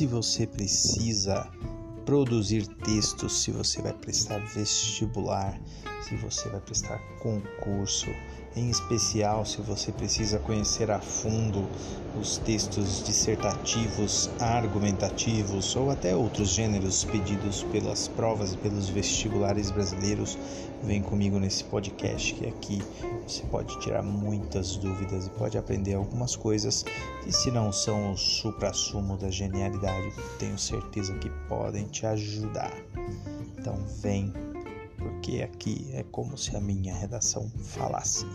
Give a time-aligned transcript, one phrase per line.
[0.00, 1.46] se você precisa
[2.06, 5.60] produzir textos, se você vai prestar vestibular,
[6.00, 8.08] se você vai prestar concurso,
[8.56, 11.68] em especial se você precisa conhecer a fundo
[12.18, 20.36] os textos dissertativos, argumentativos ou até outros gêneros pedidos pelas provas e pelos vestibulares brasileiros,
[20.82, 22.82] vem comigo nesse podcast que aqui
[23.26, 26.84] você pode tirar muitas dúvidas e pode aprender algumas coisas
[27.22, 32.74] que se não são o supra-sumo da genialidade, tenho certeza que podem te ajudar.
[33.56, 34.32] Então vem
[35.00, 38.26] porque aqui é como se a minha redação falasse.